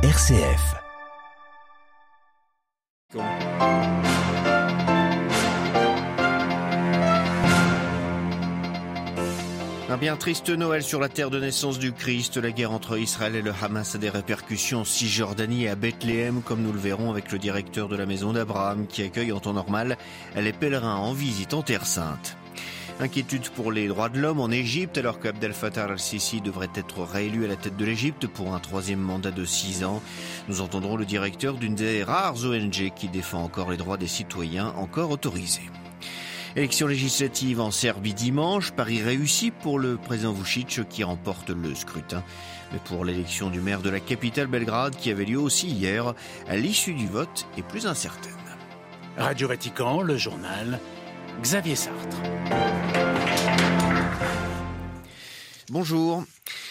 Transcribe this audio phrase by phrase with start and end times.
[0.00, 0.76] RCF.
[9.90, 12.36] Un bien triste Noël sur la terre de naissance du Christ.
[12.36, 16.42] La guerre entre Israël et le Hamas a des répercussions en Cisjordanie et à Bethléem,
[16.42, 19.52] comme nous le verrons avec le directeur de la maison d'Abraham qui accueille en temps
[19.52, 19.98] normal
[20.36, 22.36] les pèlerins en visite en Terre Sainte.
[23.00, 27.44] Inquiétude pour les droits de l'homme en Égypte alors qu'Abdel Fattah al-Sisi devrait être réélu
[27.44, 30.02] à la tête de l'Égypte pour un troisième mandat de six ans.
[30.48, 34.74] Nous entendrons le directeur d'une des rares ONG qui défend encore les droits des citoyens
[34.76, 35.70] encore autorisés.
[36.56, 42.24] Élection législative en Serbie dimanche, Paris réussi pour le président Vucic qui remporte le scrutin.
[42.72, 46.14] Mais pour l'élection du maire de la capitale Belgrade qui avait lieu aussi hier,
[46.50, 48.32] l'issue du vote est plus incertaine.
[49.16, 50.80] Radio Vatican, le journal,
[51.40, 52.67] Xavier Sartre.
[55.70, 56.24] Bonjour.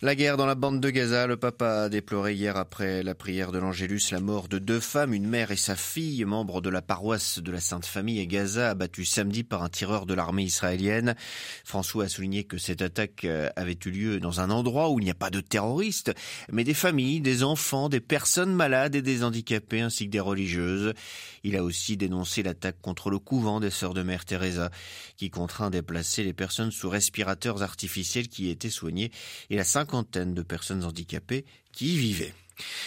[0.00, 3.50] La guerre dans la bande de Gaza, le papa a déploré hier après la prière
[3.50, 6.82] de l'Angélus la mort de deux femmes, une mère et sa fille, membres de la
[6.82, 11.16] paroisse de la Sainte Famille à Gaza, abattues samedi par un tireur de l'armée israélienne.
[11.64, 15.04] François a souligné que cette attaque euh, avait eu lieu dans un endroit où il
[15.04, 16.12] n'y a pas de terroristes,
[16.52, 20.94] mais des familles, des enfants, des personnes malades et des handicapés ainsi que des religieuses.
[21.42, 24.70] Il a aussi dénoncé l'attaque contre le couvent des Sœurs de Mère Teresa,
[25.16, 29.10] qui contraint déplacer les personnes sous respirateurs artificiels qui étaient soignées
[29.50, 32.34] et la de personnes handicapées qui y vivaient.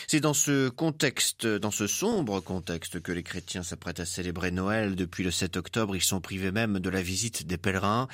[0.08, 4.96] C'est dans ce contexte, dans ce sombre contexte que les chrétiens s'apprêtent à célébrer Noël.
[4.96, 8.08] Depuis le 7 octobre, ils sont privés même de la visite des pèlerins.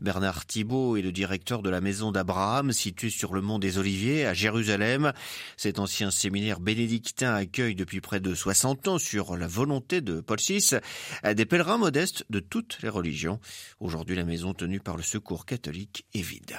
[0.00, 4.26] Bernard Thibault est le directeur de la maison d'Abraham, située sur le mont des Oliviers,
[4.26, 5.12] à Jérusalem.
[5.56, 10.38] Cet ancien séminaire bénédictin accueille depuis près de 60 ans, sur la volonté de Paul
[10.40, 10.74] VI,
[11.34, 13.38] des pèlerins modestes de toutes les religions.
[13.78, 16.58] Aujourd'hui, la maison tenue par le Secours catholique est vide.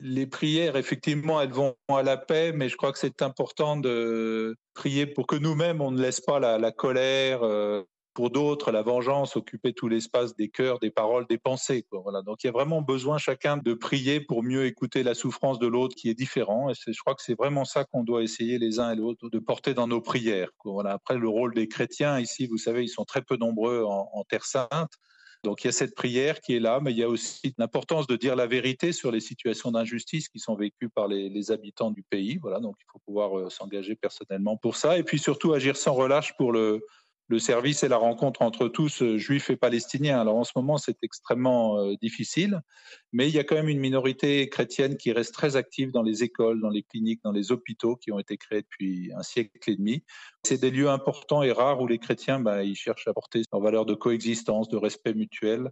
[0.00, 4.56] Les prières, effectivement, elles vont à la paix, mais je crois que c'est important de
[4.74, 7.82] prier pour que nous-mêmes, on ne laisse pas la, colère, euh,
[8.14, 11.84] pour d'autres, la vengeance, occuper tout l'espace des cœurs, des paroles, des pensées.
[11.92, 15.66] Donc il y a vraiment besoin chacun de prier pour mieux écouter la souffrance de
[15.66, 16.70] l'autre qui est différent.
[16.70, 19.28] Et je crois que c'est vraiment ça qu'on doit essayer les uns et les autres
[19.28, 20.50] de porter dans nos prières.
[20.86, 24.44] Après, le rôle des chrétiens ici, vous savez, ils sont très peu nombreux en Terre
[24.44, 24.92] Sainte.
[25.44, 28.06] Donc il y a cette prière qui est là, mais il y a aussi l'importance
[28.06, 32.02] de dire la vérité sur les situations d'injustice qui sont vécues par les, habitants du
[32.02, 32.38] pays.
[32.42, 35.94] Voilà, donc il faut pouvoir euh, s'engager personnellement pour ça, et puis surtout agir sans
[35.94, 36.84] relâche pour le,
[37.28, 40.20] le service et la rencontre entre tous, euh, juifs et palestiniens.
[40.20, 42.62] Alors en ce moment, c'est extrêmement euh, difficile,
[43.12, 46.24] mais il y a quand même une minorité chrétienne qui reste très active dans les
[46.24, 49.76] écoles, dans les cliniques, dans les hôpitaux qui ont été créés depuis un siècle et
[49.76, 50.02] demi.
[50.42, 53.60] C'est des lieux importants et rares où les chrétiens, bah, ils cherchent à porter leur
[53.60, 55.70] valeur de coexistence, de respect mutuel,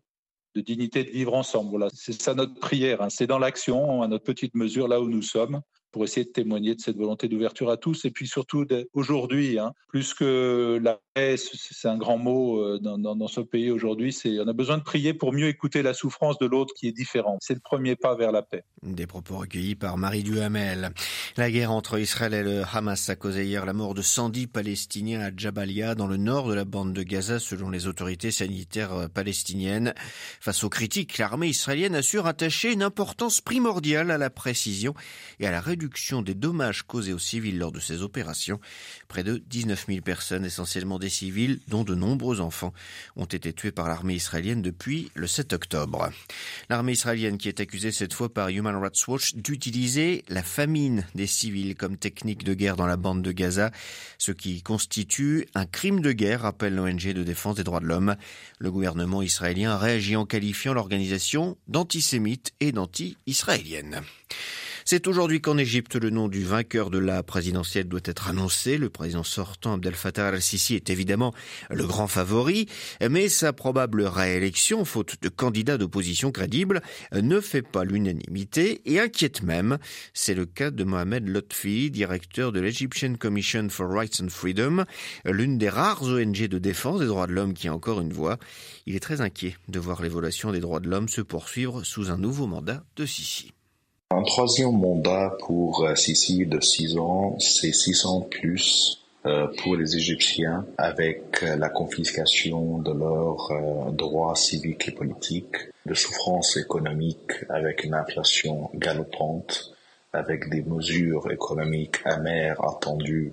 [0.55, 1.71] de dignité de vivre ensemble.
[1.71, 3.01] Voilà, c'est ça notre prière.
[3.01, 3.09] Hein.
[3.09, 6.75] C'est dans l'action, à notre petite mesure, là où nous sommes pour essayer de témoigner
[6.75, 8.05] de cette volonté d'ouverture à tous.
[8.05, 12.99] Et puis surtout, aujourd'hui, hein, plus que la paix, c'est un grand mot euh, dans,
[12.99, 16.39] dans, ce pays aujourd'hui, c'est on a besoin de prier pour mieux écouter la souffrance
[16.39, 17.39] de l'autre qui est différente.
[17.43, 18.65] C'est le premier pas vers la paix.
[18.83, 20.91] Des propos recueillis par Marie Duhamel.
[21.37, 25.21] La guerre entre Israël et le Hamas a causé hier la mort de 110 Palestiniens
[25.21, 29.09] à Jabalia, dans le nord de la bande de Gaza, selon les autorités sanitaires euh,
[29.09, 29.95] palestiniennes.
[30.41, 34.95] Face aux critiques, l'armée israélienne assure attacher une importance primordiale à la précision
[35.41, 38.59] et à la réduction des dommages causés aux civils lors de ces opérations.
[39.09, 42.73] Près de 19 000 personnes, essentiellement des civils, dont de nombreux enfants,
[43.15, 46.11] ont été tués par l'armée israélienne depuis le 7 octobre.
[46.71, 51.27] L'armée israélienne qui est accusée cette fois par Human Rights Watch d'utiliser la famine des
[51.27, 53.71] civils comme technique de guerre dans la bande de Gaza,
[54.17, 58.17] ce qui constitue un crime de guerre, rappelle l'ONG de défense des droits de l'homme.
[58.61, 64.01] Le gouvernement israélien a réagi en qualifiant l'organisation d'antisémite et d'anti-israélienne.
[64.89, 68.79] C'est aujourd'hui qu'en Égypte, le nom du vainqueur de la présidentielle doit être annoncé.
[68.79, 71.35] Le président sortant Abdel Fattah al-Sisi est évidemment
[71.71, 72.69] le grand favori,
[73.01, 76.83] mais sa probable réélection, faute de candidats d'opposition crédibles,
[77.13, 79.79] ne fait pas l'unanimité et inquiète même.
[80.15, 84.85] C'est le cas de Mohamed Lotfi, directeur de l'Egyptian Commission for Rights and Freedom,
[85.25, 88.39] l'une des rares ONG de défense des droits de l'homme qui a encore une voix.
[88.87, 92.19] Il est très inquiet de voir l'évolution des droits de l'homme se poursuivre sous un
[92.19, 93.51] nouveau mandat de Sisi.
[94.13, 99.75] Un troisième mandat pour euh, Sisi de six ans, c'est six ans plus euh, pour
[99.75, 105.57] les Égyptiens avec euh, la confiscation de leurs droits civiques et politiques,
[105.87, 109.73] de souffrances économiques avec une inflation galopante,
[110.13, 113.33] avec des mesures économiques amères attendues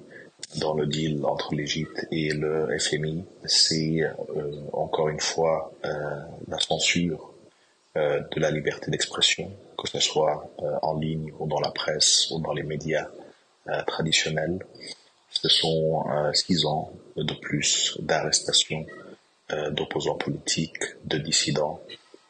[0.59, 3.23] dans le deal entre l'Égypte et le FMI.
[3.45, 4.01] C'est
[4.73, 7.32] encore une fois la censure
[7.95, 9.51] de la liberté d'expression
[9.83, 13.07] que ce soit euh, en ligne ou dans la presse ou dans les médias
[13.67, 14.65] euh, traditionnels.
[15.29, 18.85] Ce sont six ans de plus d'arrestation
[19.71, 21.81] d'opposants politiques, de dissidents,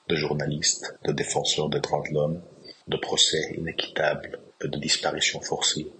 [0.07, 2.41] de journalistes, de défenseurs des droits de l'homme,
[2.87, 5.91] de procès inéquitables, de disparitions forcées.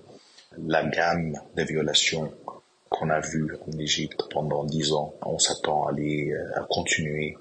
[0.66, 2.33] La gamme des violations
[2.89, 7.36] qu'on a vues en Égypte pendant dix ans, on s'attend à, les, à continuer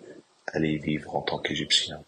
[0.49, 2.03] à les vivre en tant qu'Égyptiens.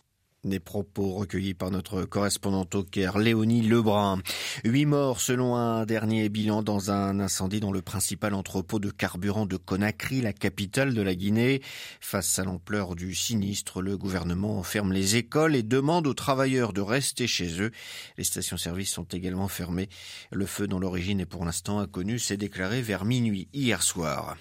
[0.45, 4.21] Des propos recueillis par notre correspondante au Caire, Léonie Lebrun.
[4.63, 9.47] Huit morts selon un dernier bilan dans un incendie dans le principal entrepôt de carburant
[9.47, 11.63] de Conakry, la capitale de la Guinée.
[11.99, 16.83] Face à l'ampleur du sinistre, le gouvernement ferme les écoles et demande aux travailleurs de
[16.83, 17.71] rester chez eux.
[18.19, 19.89] Les stations-service sont également fermées.
[20.31, 24.37] Le feu dont l'origine est pour l'instant inconnue s'est déclaré vers minuit hier soir.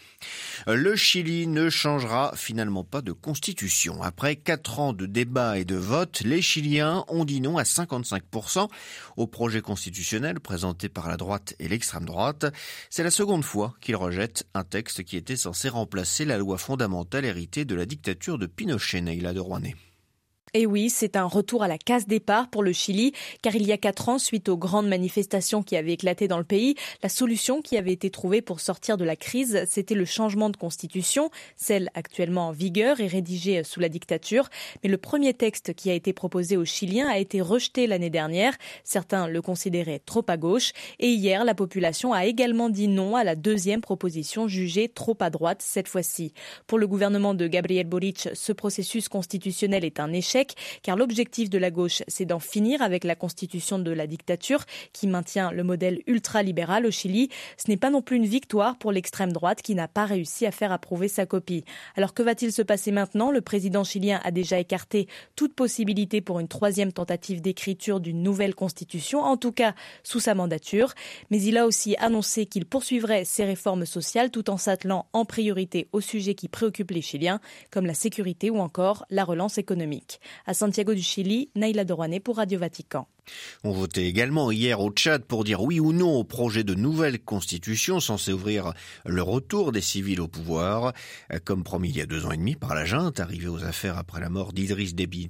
[0.68, 4.04] Le Chili ne changera finalement pas de constitution.
[4.04, 5.76] Après quatre ans de débats et de
[6.24, 8.68] les Chiliens ont dit non à 55%
[9.18, 12.46] au projet constitutionnel présenté par la droite et l'extrême droite.
[12.90, 17.26] C'est la seconde fois qu'ils rejettent un texte qui était censé remplacer la loi fondamentale
[17.26, 19.76] héritée de la dictature de Pinochet, Neila de Rouanet.
[20.56, 23.72] Et oui, c'est un retour à la case départ pour le Chili, car il y
[23.72, 27.64] a quatre ans, suite aux grandes manifestations qui avaient éclaté dans le pays, la solution
[27.64, 31.90] qui avait été trouvée pour sortir de la crise, c'était le changement de constitution, celle
[31.96, 34.48] actuellement en vigueur et rédigée sous la dictature.
[34.84, 38.54] Mais le premier texte qui a été proposé aux Chiliens a été rejeté l'année dernière.
[38.84, 40.74] Certains le considéraient trop à gauche.
[41.00, 45.32] Et hier, la population a également dit non à la deuxième proposition jugée trop à
[45.32, 46.32] droite cette fois-ci.
[46.68, 50.43] Pour le gouvernement de Gabriel Boric, ce processus constitutionnel est un échec
[50.82, 55.08] car l'objectif de la gauche, c'est d'en finir avec la constitution de la dictature qui
[55.08, 57.30] maintient le modèle ultralibéral au Chili.
[57.58, 60.52] Ce n'est pas non plus une victoire pour l'extrême droite qui n'a pas réussi à
[60.52, 61.64] faire approuver sa copie.
[61.96, 63.32] Alors que va-t-il se passer maintenant?
[63.32, 68.56] Le président chilien a déjà écarté toute possibilité pour une troisième tentative d'écriture d'une nouvelle
[68.56, 69.74] constitution, en tout cas
[70.04, 70.94] sous sa mandature.
[71.30, 75.88] Mais il a aussi annoncé qu'il poursuivrait ses réformes sociales tout en s'attelant en priorité
[75.92, 77.40] aux sujets qui préoccupent les Chiliens,
[77.72, 80.20] comme la sécurité ou encore la relance économique.
[80.46, 83.08] À Santiago du Chili, Naila Dorouane pour Radio Vatican.
[83.64, 87.20] On votait également hier au Tchad pour dire oui ou non au projet de nouvelle
[87.20, 88.74] constitution censé ouvrir
[89.06, 90.94] le retour des civils au pouvoir,
[91.46, 93.98] comme promis il y a deux ans et demi par la junte, arrivée aux affaires
[93.98, 95.30] après la mort d'Idriss Déby.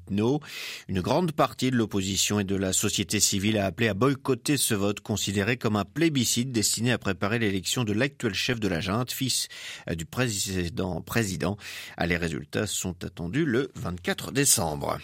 [0.87, 4.73] Une grande partie de l'opposition et de la société civile a appelé à boycotter ce
[4.73, 9.11] vote considéré comme un plébiscite destiné à préparer l'élection de l'actuel chef de la junte,
[9.11, 9.47] fils
[9.95, 11.57] du président président.
[11.97, 14.97] Ah, les résultats sont attendus le 24 décembre.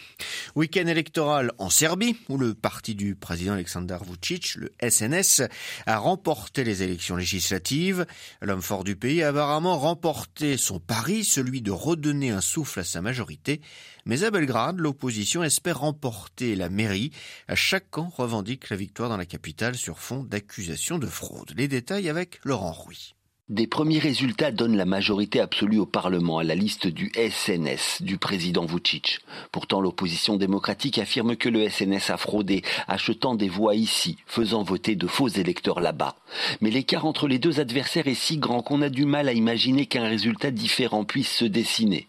[0.55, 5.43] Week-end électoral en Serbie, où le parti du président Aleksandar Vucic, le SNS,
[5.85, 8.05] a remporté les élections législatives.
[8.41, 12.83] L'homme fort du pays a apparemment remporté son pari, celui de redonner un souffle à
[12.83, 13.61] sa majorité.
[14.05, 17.11] Mais à Belgrade, l'opposition espère remporter la mairie.
[17.47, 21.53] À chaque camp revendique la victoire dans la capitale sur fond d'accusations de fraude.
[21.55, 23.13] Les détails avec Laurent Rouy.
[23.49, 28.19] Des premiers résultats donnent la majorité absolue au Parlement à la liste du SNS du
[28.19, 29.21] président Vucic.
[29.51, 34.95] Pourtant, l'opposition démocratique affirme que le SNS a fraudé, achetant des voix ici, faisant voter
[34.95, 36.15] de faux électeurs là-bas.
[36.61, 39.87] Mais l'écart entre les deux adversaires est si grand qu'on a du mal à imaginer
[39.87, 42.07] qu'un résultat différent puisse se dessiner.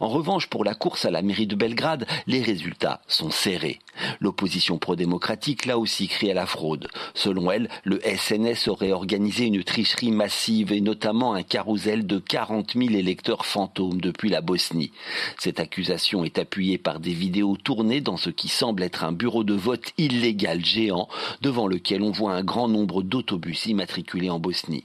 [0.00, 3.80] En revanche, pour la course à la mairie de Belgrade, les résultats sont serrés.
[4.20, 6.88] L'opposition pro-démocratique l'a aussi crie à la fraude.
[7.14, 12.74] Selon elle, le SNS aurait organisé une tricherie massive et notamment un carrousel de 40
[12.74, 14.92] 000 électeurs fantômes depuis la Bosnie.
[15.38, 19.44] Cette accusation est appuyée par des vidéos tournées dans ce qui semble être un bureau
[19.44, 21.08] de vote illégal géant
[21.40, 24.84] devant lequel on voit un grand nombre d'autobus immatriculés en Bosnie.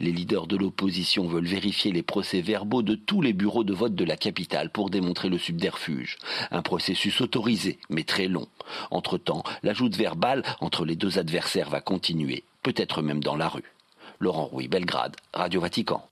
[0.00, 4.04] Les leaders de l'opposition veulent vérifier les procès-verbaux de tous les bureaux de vote de
[4.04, 6.18] la capitale pour démontrer le subterfuge.
[6.50, 8.48] Un processus autorisé, mais très long.
[8.90, 13.72] Entre-temps, la joute verbale entre les deux adversaires va continuer, peut-être même dans la rue.
[14.18, 16.08] Laurent Rouy, Belgrade, Radio Vatican.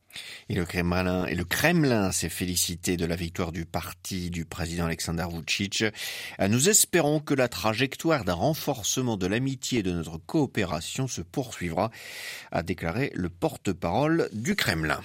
[0.48, 5.26] Et le Kremlin, le Kremlin s'est félicité de la victoire du parti du président Alexander
[5.30, 5.84] Vucic.
[6.40, 11.90] Nous espérons que la trajectoire d'un renforcement de l'amitié et de notre coopération se poursuivra,
[12.52, 15.00] a déclaré le porte-parole du Kremlin.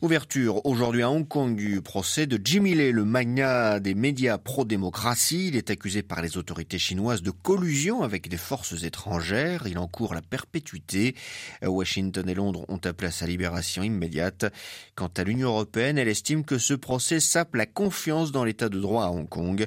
[0.00, 5.48] Ouverture aujourd'hui à Hong Kong du procès de Jimmy Lee, le magnat des médias pro-démocratie.
[5.48, 9.66] Il est accusé par les autorités chinoises de collusion avec des forces étrangères.
[9.66, 11.16] Il encourt la perpétuité.
[11.62, 14.46] Washington et Londres ont appelé à sa libération immédiate.
[14.94, 18.80] Quant à l'Union européenne, elle estime que ce procès sape la confiance dans l'état de
[18.80, 19.66] droit à Hong Kong.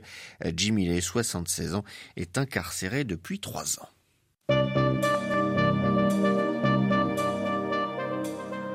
[0.56, 1.84] Jimmy Lee, 76 ans,
[2.16, 3.90] est incarcéré depuis trois ans.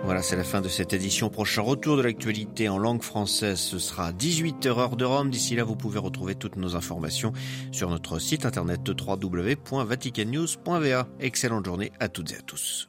[0.07, 1.31] Voilà, c'est la fin de cette édition.
[1.31, 5.31] Prochain retour de l'actualité en langue française, ce sera 18h heure de Rome.
[5.31, 7.33] D'ici là, vous pouvez retrouver toutes nos informations
[7.73, 11.09] sur notre site internet www.vaticannews.va.
[11.19, 12.89] Excellente journée à toutes et à tous.